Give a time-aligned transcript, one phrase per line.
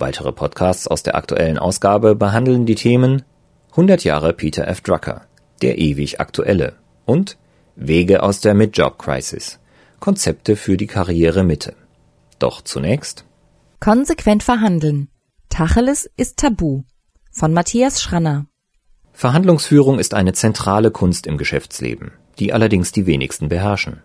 [0.00, 3.22] Weitere Podcasts aus der aktuellen Ausgabe behandeln die Themen
[3.72, 4.80] 100 Jahre Peter F.
[4.80, 5.26] Drucker,
[5.60, 6.72] der ewig aktuelle
[7.04, 7.36] und
[7.76, 9.58] Wege aus der Mid-Job-Crisis,
[10.00, 11.74] Konzepte für die Karriere Mitte.
[12.38, 13.26] Doch zunächst
[13.78, 15.08] Konsequent verhandeln.
[15.50, 16.84] Tacheles ist tabu.
[17.30, 18.46] Von Matthias Schranner.
[19.12, 24.02] Verhandlungsführung ist eine zentrale Kunst im Geschäftsleben, die allerdings die wenigsten beherrschen.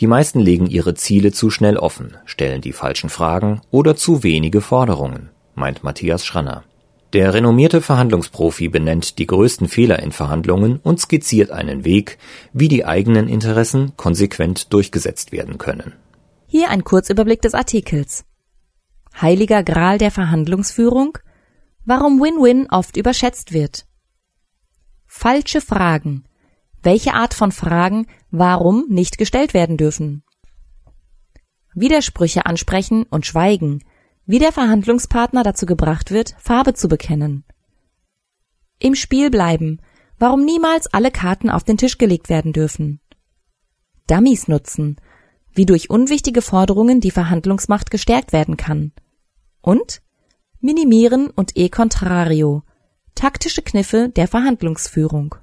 [0.00, 4.60] Die meisten legen ihre Ziele zu schnell offen, stellen die falschen Fragen oder zu wenige
[4.60, 6.64] Forderungen, meint Matthias Schranner.
[7.12, 12.18] Der renommierte Verhandlungsprofi benennt die größten Fehler in Verhandlungen und skizziert einen Weg,
[12.52, 15.94] wie die eigenen Interessen konsequent durchgesetzt werden können.
[16.46, 18.24] Hier ein Kurzüberblick des Artikels.
[19.20, 21.16] Heiliger Gral der Verhandlungsführung?
[21.86, 23.86] Warum Win-Win oft überschätzt wird.
[25.06, 26.25] Falsche Fragen
[26.86, 30.22] welche Art von Fragen warum nicht gestellt werden dürfen.
[31.74, 33.84] Widersprüche ansprechen und schweigen,
[34.24, 37.44] wie der Verhandlungspartner dazu gebracht wird, Farbe zu bekennen.
[38.78, 39.80] Im Spiel bleiben,
[40.18, 43.00] warum niemals alle Karten auf den Tisch gelegt werden dürfen.
[44.06, 44.96] Dummies nutzen,
[45.52, 48.92] wie durch unwichtige Forderungen die Verhandlungsmacht gestärkt werden kann.
[49.60, 50.02] Und
[50.60, 52.62] minimieren und e contrario,
[53.16, 55.34] taktische Kniffe der Verhandlungsführung.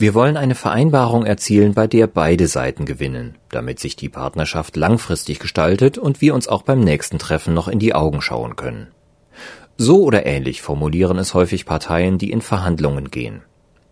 [0.00, 5.40] Wir wollen eine Vereinbarung erzielen, bei der beide Seiten gewinnen, damit sich die Partnerschaft langfristig
[5.40, 8.86] gestaltet und wir uns auch beim nächsten Treffen noch in die Augen schauen können.
[9.76, 13.42] So oder ähnlich formulieren es häufig Parteien, die in Verhandlungen gehen.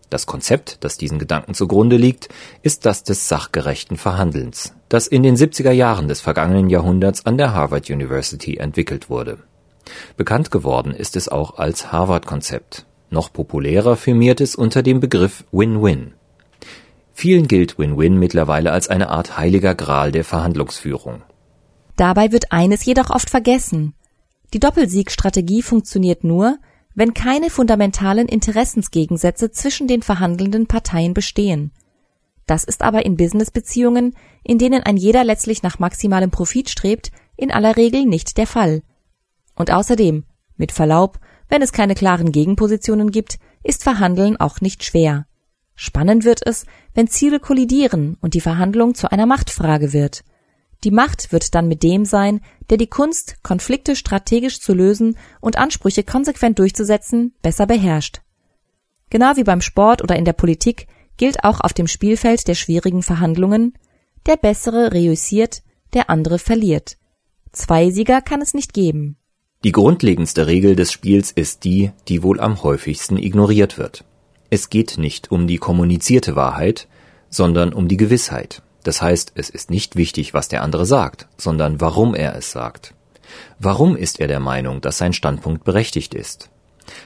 [0.09, 2.29] Das Konzept, das diesen Gedanken zugrunde liegt,
[2.63, 7.53] ist das des sachgerechten Verhandelns, das in den 70er Jahren des vergangenen Jahrhunderts an der
[7.53, 9.37] Harvard University entwickelt wurde.
[10.17, 16.13] Bekannt geworden ist es auch als Harvard-Konzept, noch populärer firmiert es unter dem Begriff Win-Win.
[17.13, 21.21] Vielen gilt Win-Win mittlerweile als eine Art heiliger Gral der Verhandlungsführung.
[21.97, 23.93] Dabei wird eines jedoch oft vergessen.
[24.53, 26.57] Die Doppelsiegstrategie funktioniert nur,
[26.95, 31.71] wenn keine fundamentalen Interessensgegensätze zwischen den verhandelnden Parteien bestehen.
[32.45, 37.51] Das ist aber in Businessbeziehungen, in denen ein jeder letztlich nach maximalem Profit strebt, in
[37.51, 38.81] aller Regel nicht der Fall.
[39.55, 40.23] Und außerdem,
[40.57, 45.25] mit Verlaub, wenn es keine klaren Gegenpositionen gibt, ist Verhandeln auch nicht schwer.
[45.75, 50.23] Spannend wird es, wenn Ziele kollidieren und die Verhandlung zu einer Machtfrage wird.
[50.83, 55.57] Die Macht wird dann mit dem sein, der die Kunst, Konflikte strategisch zu lösen und
[55.57, 58.21] Ansprüche konsequent durchzusetzen, besser beherrscht.
[59.09, 63.03] Genau wie beim Sport oder in der Politik gilt auch auf dem Spielfeld der schwierigen
[63.03, 63.73] Verhandlungen,
[64.25, 66.97] der Bessere reüssiert, der andere verliert.
[67.51, 69.17] Zwei Sieger kann es nicht geben.
[69.65, 74.05] Die grundlegendste Regel des Spiels ist die, die wohl am häufigsten ignoriert wird.
[74.49, 76.87] Es geht nicht um die kommunizierte Wahrheit,
[77.29, 78.61] sondern um die Gewissheit.
[78.83, 82.93] Das heißt, es ist nicht wichtig, was der andere sagt, sondern warum er es sagt.
[83.59, 86.49] Warum ist er der Meinung, dass sein Standpunkt berechtigt ist?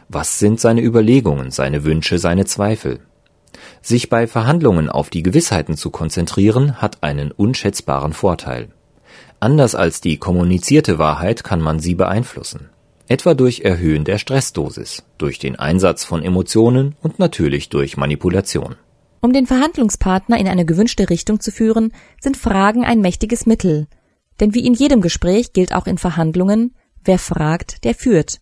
[0.08, 3.00] Was sind seine Überlegungen, seine Wünsche, seine Zweifel?
[3.82, 8.70] Sich bei Verhandlungen auf die Gewissheiten zu konzentrieren, hat einen unschätzbaren Vorteil.
[9.44, 12.70] Anders als die kommunizierte Wahrheit kann man sie beeinflussen.
[13.10, 18.78] Etwa durch Erhöhen der Stressdosis, durch den Einsatz von Emotionen und natürlich durch Manipulation.
[19.20, 23.88] Um den Verhandlungspartner in eine gewünschte Richtung zu führen, sind Fragen ein mächtiges Mittel.
[24.40, 28.40] Denn wie in jedem Gespräch gilt auch in Verhandlungen, wer fragt, der führt.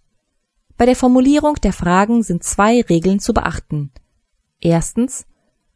[0.78, 3.92] Bei der Formulierung der Fragen sind zwei Regeln zu beachten.
[4.60, 5.26] Erstens,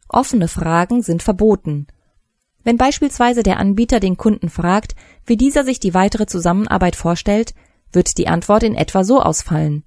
[0.08, 1.88] offene Fragen sind verboten.
[2.66, 7.54] Wenn beispielsweise der Anbieter den Kunden fragt, wie dieser sich die weitere Zusammenarbeit vorstellt,
[7.92, 9.84] wird die Antwort in etwa so ausfallen.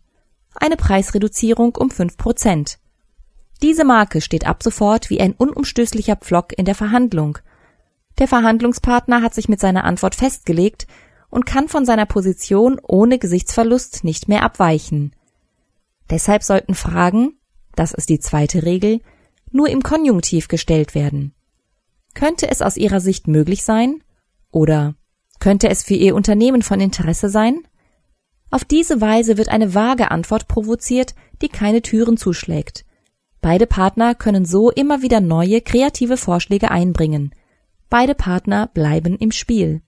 [0.56, 2.80] Eine Preisreduzierung um fünf Prozent.
[3.62, 7.40] Diese Marke steht ab sofort wie ein unumstößlicher Pflock in der Verhandlung.
[8.18, 10.88] Der Verhandlungspartner hat sich mit seiner Antwort festgelegt
[11.30, 15.14] und kann von seiner Position ohne Gesichtsverlust nicht mehr abweichen.
[16.10, 17.34] Deshalb sollten Fragen,
[17.76, 19.02] das ist die zweite Regel,
[19.52, 21.34] nur im Konjunktiv gestellt werden.
[22.20, 24.04] Könnte es aus Ihrer Sicht möglich sein?
[24.52, 24.96] Oder
[25.40, 27.62] könnte es für Ihr Unternehmen von Interesse sein?
[28.52, 32.84] Auf diese Weise wird eine vage Antwort provoziert, die keine Türen zuschlägt.
[33.40, 37.34] Beide Partner können so immer wieder neue kreative Vorschläge einbringen.
[37.90, 39.82] Beide Partner bleiben im Spiel.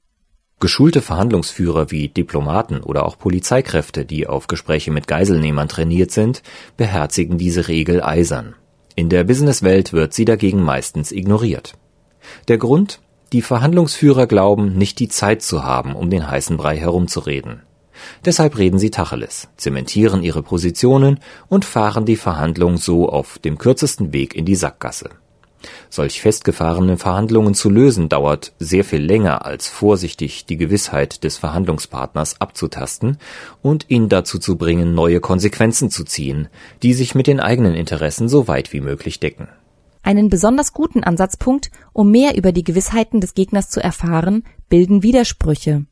[0.61, 6.43] Geschulte Verhandlungsführer wie Diplomaten oder auch Polizeikräfte, die auf Gespräche mit Geiselnehmern trainiert sind,
[6.77, 8.55] beherzigen diese Regel eisern.
[8.95, 11.73] In der Businesswelt wird sie dagegen meistens ignoriert.
[12.47, 12.99] Der Grund?
[13.33, 17.61] Die Verhandlungsführer glauben, nicht die Zeit zu haben, um den heißen Brei herumzureden.
[18.25, 24.11] Deshalb reden sie Tacheles, zementieren ihre Positionen und fahren die Verhandlung so auf dem kürzesten
[24.11, 25.11] Weg in die Sackgasse.
[25.89, 32.41] Solch festgefahrene Verhandlungen zu lösen dauert sehr viel länger als vorsichtig die Gewissheit des Verhandlungspartners
[32.41, 33.17] abzutasten
[33.61, 36.47] und ihn dazu zu bringen, neue Konsequenzen zu ziehen,
[36.81, 39.49] die sich mit den eigenen Interessen so weit wie möglich decken.
[40.03, 45.85] Einen besonders guten Ansatzpunkt, um mehr über die Gewissheiten des Gegners zu erfahren, bilden Widersprüche.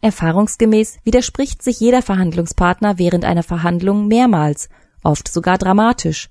[0.00, 4.68] Erfahrungsgemäß widerspricht sich jeder Verhandlungspartner während einer Verhandlung mehrmals,
[5.02, 6.28] oft sogar dramatisch.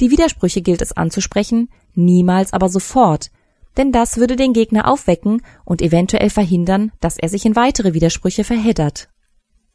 [0.00, 3.30] Die Widersprüche gilt es anzusprechen, niemals aber sofort,
[3.76, 8.44] denn das würde den Gegner aufwecken und eventuell verhindern, dass er sich in weitere Widersprüche
[8.44, 9.08] verheddert.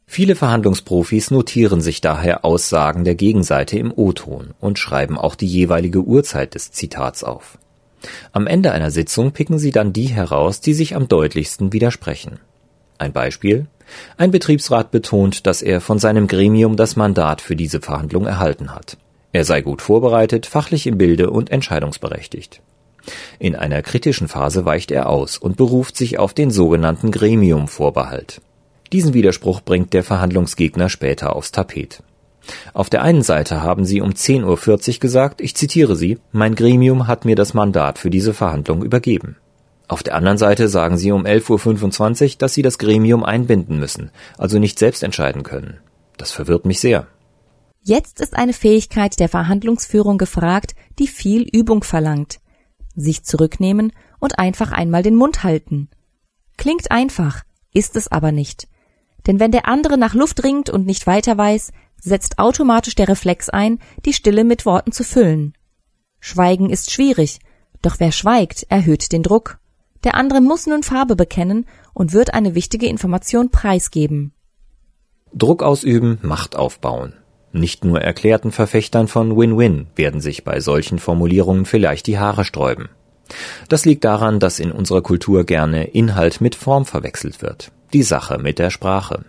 [0.06, 6.02] Viele Verhandlungsprofis notieren sich daher Aussagen der Gegenseite im O-Ton und schreiben auch die jeweilige
[6.02, 7.58] Uhrzeit des Zitats auf.
[8.32, 12.38] Am Ende einer Sitzung picken sie dann die heraus, die sich am deutlichsten widersprechen.
[12.98, 13.66] Ein Beispiel
[14.16, 18.98] Ein Betriebsrat betont, dass er von seinem Gremium das Mandat für diese Verhandlung erhalten hat.
[19.32, 22.60] Er sei gut vorbereitet, fachlich im Bilde und entscheidungsberechtigt.
[23.38, 28.40] In einer kritischen Phase weicht er aus und beruft sich auf den sogenannten Gremiumvorbehalt.
[28.92, 32.02] Diesen Widerspruch bringt der Verhandlungsgegner später aufs Tapet.
[32.72, 37.06] Auf der einen Seite haben sie um 10.40 Uhr gesagt, ich zitiere sie, mein Gremium
[37.06, 39.36] hat mir das Mandat für diese Verhandlung übergeben.
[39.88, 44.10] Auf der anderen Seite sagen sie um 11.25 Uhr, dass sie das Gremium einbinden müssen,
[44.38, 45.78] also nicht selbst entscheiden können.
[46.16, 47.06] Das verwirrt mich sehr.
[47.82, 52.40] Jetzt ist eine Fähigkeit der Verhandlungsführung gefragt, die viel Übung verlangt.
[52.96, 55.90] Sich zurücknehmen und einfach einmal den Mund halten.
[56.56, 57.42] Klingt einfach,
[57.74, 58.68] ist es aber nicht.
[59.26, 63.48] Denn wenn der andere nach Luft ringt und nicht weiter weiß, setzt automatisch der Reflex
[63.48, 65.54] ein, die Stille mit Worten zu füllen.
[66.20, 67.38] Schweigen ist schwierig,
[67.82, 69.58] doch wer schweigt, erhöht den Druck.
[70.04, 74.32] Der andere muss nun Farbe bekennen und wird eine wichtige Information preisgeben.
[75.32, 77.14] Druck ausüben, Macht aufbauen.
[77.52, 82.88] Nicht nur erklärten Verfechtern von Win-Win werden sich bei solchen Formulierungen vielleicht die Haare sträuben.
[83.68, 88.38] Das liegt daran, dass in unserer Kultur gerne Inhalt mit Form verwechselt wird, die Sache
[88.38, 89.24] mit der Sprache.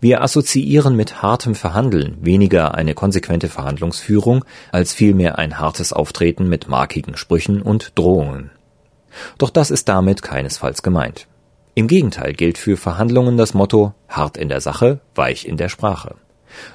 [0.00, 6.68] Wir assoziieren mit hartem Verhandeln weniger eine konsequente Verhandlungsführung als vielmehr ein hartes Auftreten mit
[6.68, 8.50] markigen Sprüchen und Drohungen.
[9.38, 11.28] Doch das ist damit keinesfalls gemeint.
[11.74, 16.16] Im Gegenteil gilt für Verhandlungen das Motto hart in der Sache, weich in der Sprache.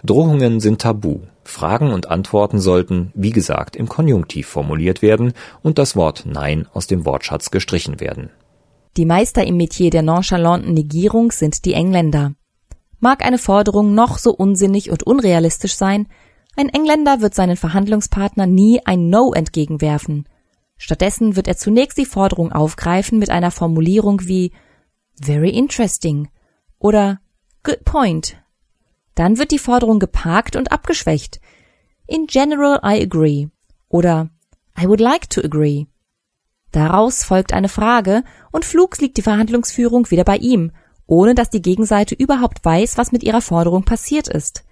[0.03, 1.21] Drohungen sind tabu.
[1.43, 6.87] Fragen und Antworten sollten, wie gesagt, im Konjunktiv formuliert werden und das Wort Nein aus
[6.87, 8.29] dem Wortschatz gestrichen werden.
[8.97, 12.33] Die Meister im Metier der nonchalanten Negierung sind die Engländer.
[12.99, 16.07] Mag eine Forderung noch so unsinnig und unrealistisch sein,
[16.55, 20.27] ein Engländer wird seinen Verhandlungspartner nie ein No entgegenwerfen.
[20.75, 24.51] Stattdessen wird er zunächst die Forderung aufgreifen mit einer Formulierung wie
[25.21, 26.29] Very interesting
[26.79, 27.19] oder
[27.63, 28.37] Good point
[29.17, 31.41] dann wird die Forderung geparkt und abgeschwächt.
[32.05, 33.47] In general I agree
[33.89, 34.29] oder
[34.79, 35.87] I would like to agree.
[36.71, 40.71] Daraus folgt eine Frage und flugs liegt die Verhandlungsführung wieder bei ihm,
[41.05, 44.63] ohne dass die Gegenseite überhaupt weiß, was mit ihrer Forderung passiert ist.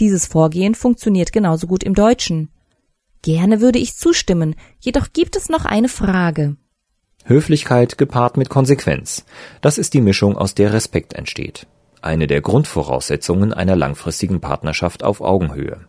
[0.00, 2.50] Dieses Vorgehen funktioniert genauso gut im Deutschen.
[3.22, 6.56] Gerne würde ich zustimmen, jedoch gibt es noch eine Frage.
[7.24, 9.24] Höflichkeit gepaart mit Konsequenz.
[9.60, 11.66] Das ist die Mischung, aus der Respekt entsteht
[12.06, 15.86] eine der Grundvoraussetzungen einer langfristigen Partnerschaft auf Augenhöhe.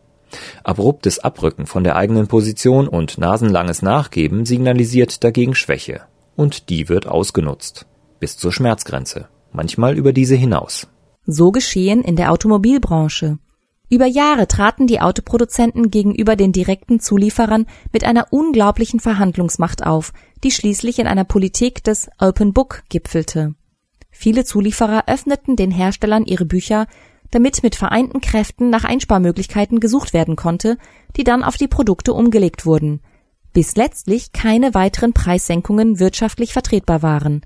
[0.63, 6.01] Abruptes Abrücken von der eigenen Position und nasenlanges Nachgeben signalisiert dagegen Schwäche.
[6.36, 7.86] Und die wird ausgenutzt.
[8.19, 9.27] Bis zur Schmerzgrenze.
[9.51, 10.88] Manchmal über diese hinaus.
[11.25, 13.39] So geschehen in der Automobilbranche.
[13.89, 20.12] Über Jahre traten die Autoproduzenten gegenüber den direkten Zulieferern mit einer unglaublichen Verhandlungsmacht auf,
[20.43, 23.55] die schließlich in einer Politik des Open Book gipfelte.
[24.12, 26.88] Viele Zulieferer öffneten den Herstellern ihre Bücher,
[27.31, 30.77] damit mit vereinten Kräften nach Einsparmöglichkeiten gesucht werden konnte,
[31.15, 33.01] die dann auf die Produkte umgelegt wurden,
[33.53, 37.41] bis letztlich keine weiteren Preissenkungen wirtschaftlich vertretbar waren.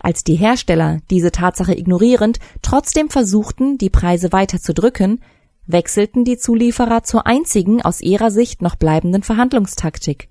[0.00, 5.20] Als die Hersteller, diese Tatsache ignorierend, trotzdem versuchten, die Preise weiter zu drücken,
[5.66, 10.28] wechselten die Zulieferer zur einzigen aus ihrer Sicht noch bleibenden Verhandlungstaktik.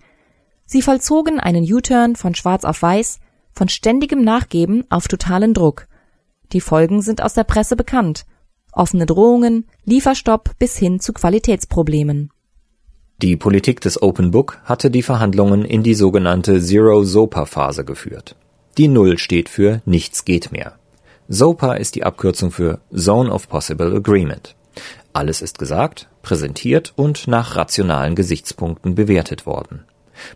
[0.65, 3.19] Sie vollzogen einen U-Turn von schwarz auf weiß,
[3.53, 5.87] von ständigem Nachgeben auf totalen Druck.
[6.53, 8.25] Die Folgen sind aus der Presse bekannt.
[8.71, 12.31] Offene Drohungen, Lieferstopp bis hin zu Qualitätsproblemen.
[13.21, 18.35] Die Politik des Open Book hatte die Verhandlungen in die sogenannte Zero-Sopa-Phase geführt.
[18.77, 20.73] Die Null steht für Nichts geht mehr.
[21.27, 24.55] SOPA ist die Abkürzung für Zone of Possible Agreement.
[25.13, 29.85] Alles ist gesagt, präsentiert und nach rationalen Gesichtspunkten bewertet worden.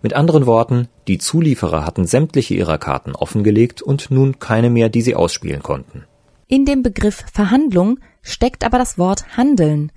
[0.01, 5.01] Mit anderen Worten, die Zulieferer hatten sämtliche ihrer Karten offengelegt und nun keine mehr, die
[5.01, 6.05] sie ausspielen konnten.
[6.47, 9.91] In dem Begriff Verhandlung steckt aber das Wort Handeln.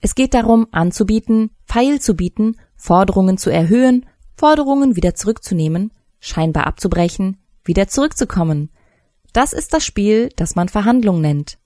[0.00, 7.36] Es geht darum, anzubieten, Pfeil zu bieten, Forderungen zu erhöhen, Forderungen wieder zurückzunehmen, scheinbar abzubrechen,
[7.64, 8.70] wieder zurückzukommen.
[9.34, 11.58] Das ist das Spiel, das man Verhandlung nennt.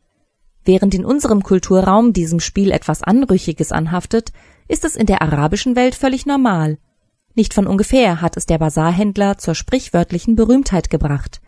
[0.64, 4.32] Während in unserem Kulturraum diesem Spiel etwas Anrüchiges anhaftet,
[4.66, 6.78] ist es in der arabischen Welt völlig normal.
[7.34, 11.40] Nicht von ungefähr hat es der Basarhändler zur sprichwörtlichen Berühmtheit gebracht.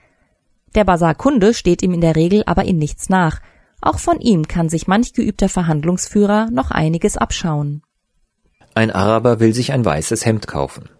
[0.76, 3.40] Der Basarkunde steht ihm in der Regel aber in nichts nach.
[3.80, 7.82] Auch von ihm kann sich manch geübter Verhandlungsführer noch einiges abschauen.
[8.74, 10.90] Ein Araber will sich ein weißes Hemd kaufen.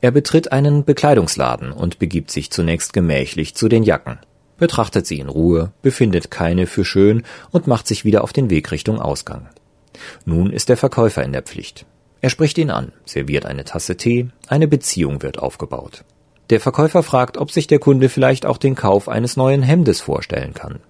[0.00, 4.20] Er betritt einen Bekleidungsladen und begibt sich zunächst gemächlich zu den Jacken,
[4.58, 8.70] betrachtet sie in Ruhe, befindet keine für schön und macht sich wieder auf den Weg
[8.70, 9.48] Richtung Ausgang.
[10.24, 11.84] Nun ist der Verkäufer in der Pflicht.
[12.20, 16.04] Er spricht ihn an, serviert eine Tasse Tee, eine Beziehung wird aufgebaut.
[16.50, 20.54] Der Verkäufer fragt, ob sich der Kunde vielleicht auch den Kauf eines neuen Hemdes vorstellen
[20.54, 20.80] kann.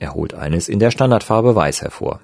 [0.00, 2.20] Er holt eines in der Standardfarbe Weiß hervor.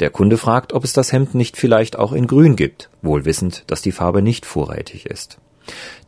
[0.00, 3.62] Der Kunde fragt, ob es das Hemd nicht vielleicht auch in Grün gibt, wohl wissend,
[3.68, 5.38] dass die Farbe nicht vorrätig ist.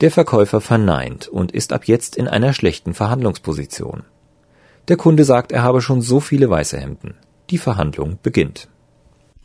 [0.01, 4.03] Der Verkäufer verneint und ist ab jetzt in einer schlechten Verhandlungsposition.
[4.89, 7.15] Der Kunde sagt, er habe schon so viele weiße Hemden.
[7.51, 8.69] Die Verhandlung beginnt.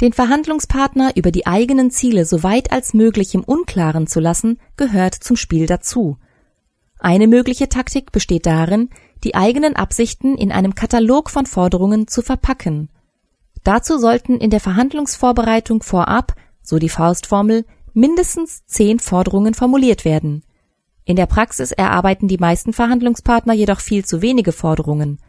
[0.02, 5.14] Den Verhandlungspartner über die eigenen Ziele so weit als möglich im Unklaren zu lassen, gehört
[5.14, 6.18] zum Spiel dazu.
[7.04, 8.90] Eine mögliche Taktik besteht darin,
[9.24, 12.90] die eigenen Absichten in einem Katalog von Forderungen zu verpacken.
[13.64, 20.44] Dazu sollten in der Verhandlungsvorbereitung vorab, so die Faustformel, mindestens zehn Forderungen formuliert werden.
[21.04, 25.20] In der Praxis erarbeiten die meisten Verhandlungspartner jedoch viel zu wenige Forderungen.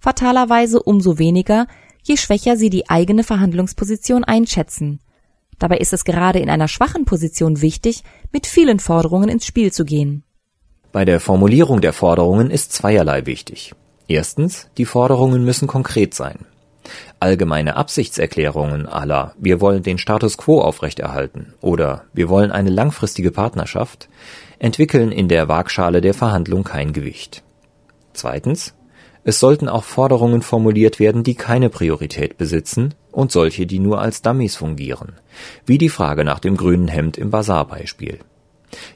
[0.00, 1.66] Fatalerweise umso weniger,
[2.02, 5.00] je schwächer sie die eigene Verhandlungsposition einschätzen.
[5.58, 9.86] Dabei ist es gerade in einer schwachen Position wichtig, mit vielen Forderungen ins Spiel zu
[9.86, 10.24] gehen.
[10.92, 13.72] Bei der Formulierung der Forderungen ist zweierlei wichtig.
[14.08, 16.40] Erstens, die Forderungen müssen konkret sein.
[17.18, 24.10] Allgemeine Absichtserklärungen aller Wir wollen den Status quo aufrechterhalten oder Wir wollen eine langfristige Partnerschaft
[24.58, 27.42] entwickeln in der Waagschale der Verhandlung kein Gewicht.
[28.12, 28.74] Zweitens,
[29.24, 34.20] es sollten auch Forderungen formuliert werden, die keine Priorität besitzen und solche, die nur als
[34.20, 35.12] Dummies fungieren,
[35.64, 38.18] wie die Frage nach dem grünen Hemd im Basarbeispiel.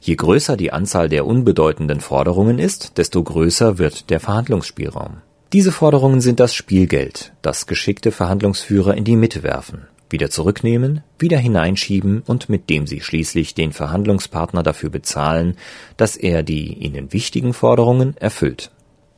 [0.00, 5.18] Je größer die Anzahl der unbedeutenden Forderungen ist, desto größer wird der Verhandlungsspielraum.
[5.52, 11.38] Diese Forderungen sind das Spielgeld, das geschickte Verhandlungsführer in die Mitte werfen, wieder zurücknehmen, wieder
[11.38, 15.56] hineinschieben und mit dem sie schließlich den Verhandlungspartner dafür bezahlen,
[15.96, 18.72] dass er die ihnen wichtigen Forderungen erfüllt.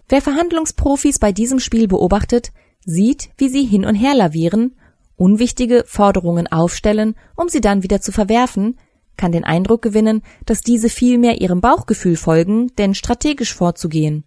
[0.08, 2.52] Wer Verhandlungsprofis bei diesem Spiel beobachtet,
[2.84, 4.76] sieht, wie sie hin und her lavieren,
[5.16, 8.78] unwichtige Forderungen aufstellen, um sie dann wieder zu verwerfen,
[9.18, 14.24] kann den Eindruck gewinnen, dass diese vielmehr ihrem Bauchgefühl folgen, denn strategisch vorzugehen.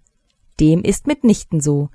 [0.59, 1.89] Dem ist mitnichten so.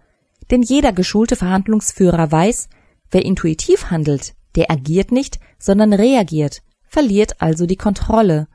[0.51, 2.69] Denn jeder geschulte Verhandlungsführer weiß,
[3.13, 8.49] wer intuitiv handelt, der agiert nicht, sondern reagiert, verliert also die Kontrolle.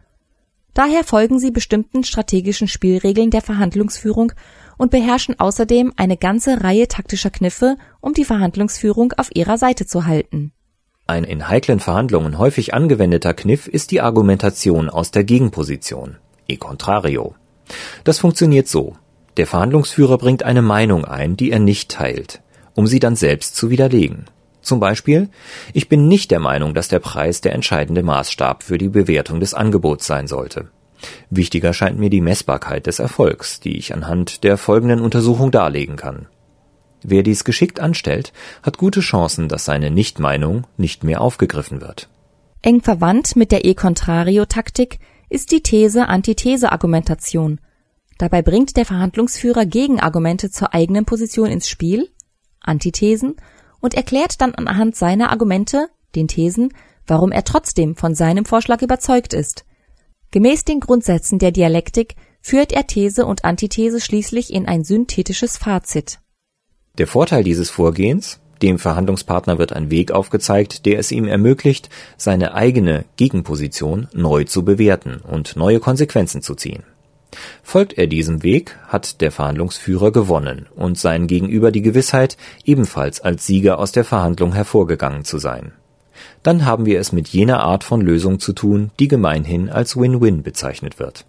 [0.74, 4.32] Daher folgen sie bestimmten strategischen Spielregeln der Verhandlungsführung
[4.78, 10.06] und beherrschen außerdem eine ganze Reihe taktischer Kniffe, um die Verhandlungsführung auf ihrer Seite zu
[10.06, 10.54] halten.
[11.12, 16.16] Ein in heiklen Verhandlungen häufig angewendeter Kniff ist die Argumentation aus der Gegenposition,
[16.48, 17.36] e contrario.
[18.06, 18.96] Das funktioniert so.
[19.36, 22.40] Der Verhandlungsführer bringt eine Meinung ein, die er nicht teilt,
[22.76, 24.28] um sie dann selbst zu widerlegen.
[24.62, 25.28] Zum Beispiel,
[25.74, 29.54] ich bin nicht der Meinung, dass der Preis der entscheidende Maßstab für die Bewertung des
[29.54, 30.70] Angebots sein sollte.
[31.30, 36.28] Wichtiger scheint mir die Messbarkeit des Erfolgs, die ich anhand der folgenden Untersuchung darlegen kann.
[37.04, 38.32] Wer dies geschickt anstellt,
[38.64, 42.10] hat gute Chancen, dass seine Nichtmeinung nicht mehr aufgegriffen wird.
[42.62, 47.60] Eng verwandt mit der E-Contrario-Taktik ist die These-Antithese-Argumentation.
[48.20, 52.10] Dabei bringt der Verhandlungsführer Gegenargumente zur eigenen Position ins Spiel,
[52.60, 53.38] Antithesen,
[53.80, 56.72] und erklärt dann anhand seiner Argumente, den Thesen,
[57.08, 59.66] warum er trotzdem von seinem Vorschlag überzeugt ist.
[60.30, 66.20] Gemäß den Grundsätzen der Dialektik führt er These und Antithese schließlich in ein synthetisches Fazit.
[66.98, 72.54] Der Vorteil dieses Vorgehens dem Verhandlungspartner wird ein Weg aufgezeigt, der es ihm ermöglicht, seine
[72.54, 76.84] eigene Gegenposition neu zu bewerten und neue Konsequenzen zu ziehen.
[77.64, 83.48] Folgt er diesem Weg, hat der Verhandlungsführer gewonnen und sein Gegenüber die Gewissheit, ebenfalls als
[83.48, 85.74] Sieger aus der Verhandlung hervorgegangen zu sein
[86.44, 90.44] dann haben wir es mit jener Art von Lösung zu tun, die gemeinhin als Win-Win
[90.44, 91.26] bezeichnet wird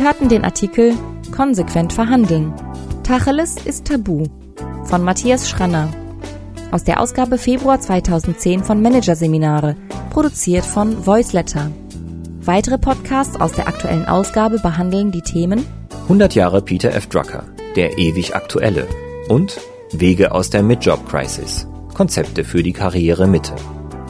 [0.00, 0.94] Sie hörten den Artikel
[1.30, 2.54] Konsequent verhandeln.
[3.02, 4.24] Tacheles ist Tabu
[4.84, 5.90] von Matthias Schranner
[6.70, 9.76] aus der Ausgabe Februar 2010 von Managerseminare,
[10.08, 11.70] produziert von Voiceletter.
[12.40, 15.66] Weitere Podcasts aus der aktuellen Ausgabe behandeln die Themen
[16.04, 17.08] 100 Jahre Peter F.
[17.08, 17.44] Drucker,
[17.76, 18.86] der ewig aktuelle
[19.28, 19.60] und
[19.92, 23.54] Wege aus der Mid-Job-Crisis, Konzepte für die Karriere Mitte.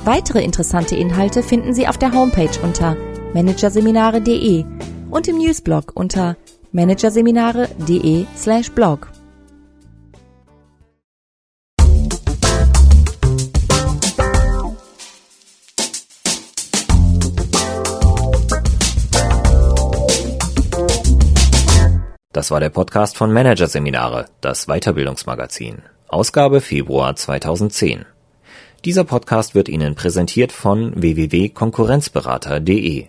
[0.05, 2.97] Weitere interessante Inhalte finden Sie auf der Homepage unter
[3.35, 4.65] managerseminare.de
[5.11, 6.37] und im Newsblog unter
[6.73, 9.09] managerseminare.de/blog.
[22.33, 28.05] Das war der Podcast von Managerseminare, das Weiterbildungsmagazin, Ausgabe Februar 2010.
[28.85, 33.09] Dieser Podcast wird Ihnen präsentiert von www.konkurrenzberater.de.